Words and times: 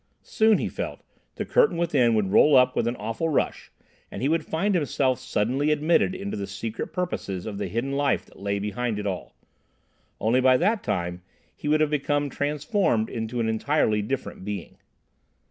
Soon, 0.23 0.57
he 0.57 0.67
felt, 0.67 1.03
the 1.35 1.45
Curtain 1.45 1.77
within 1.77 2.15
would 2.15 2.31
roll 2.31 2.55
up 2.55 2.75
with 2.75 2.87
an 2.87 2.95
awful 2.95 3.29
rush, 3.29 3.71
and 4.09 4.23
he 4.23 4.27
would 4.29 4.43
find 4.43 4.73
himself 4.73 5.19
suddenly 5.19 5.69
admitted 5.69 6.15
into 6.15 6.35
the 6.35 6.47
secret 6.47 6.87
purposes 6.87 7.45
of 7.45 7.59
the 7.59 7.67
hidden 7.67 7.91
life 7.91 8.25
that 8.25 8.39
lay 8.39 8.57
behind 8.57 8.97
it 8.97 9.05
all. 9.05 9.35
Only, 10.19 10.41
by 10.41 10.57
that 10.57 10.81
time, 10.81 11.21
he 11.55 11.67
would 11.67 11.81
have 11.81 11.91
become 11.91 12.31
transformed 12.31 13.11
into 13.11 13.39
an 13.39 13.47
entirely 13.47 14.01
different 14.01 14.43
being. 14.43 14.79